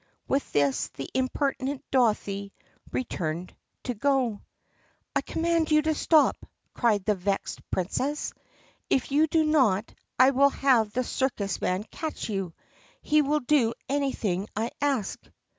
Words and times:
With 0.27 0.51
this, 0.51 0.87
the 0.87 1.07
impertinent 1.13 1.83
Dorothy 1.91 2.53
turned 3.07 3.55
to 3.83 3.93
go. 3.93 4.41
"I 5.15 5.21
command 5.21 5.69
you 5.69 5.83
to 5.83 5.93
stop!" 5.93 6.35
cried 6.73 7.05
the 7.05 7.13
vexed 7.13 7.59
Princess. 7.69 8.33
"If 8.89 9.11
you 9.11 9.27
do 9.27 9.43
not 9.45 9.93
I 10.17 10.31
will 10.31 10.49
have 10.49 10.91
the 10.91 11.03
circus 11.03 11.61
man 11.61 11.83
catch 11.83 12.29
you. 12.29 12.55
He 13.03 13.21
will 13.21 13.41
do 13.41 13.75
anything 13.87 14.47
I 14.55 14.71
ask." 14.81 15.23